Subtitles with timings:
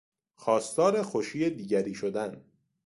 [0.35, 2.43] خواستار خوشی دیگری شدن